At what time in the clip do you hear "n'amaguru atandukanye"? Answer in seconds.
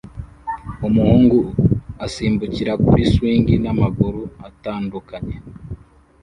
3.63-5.35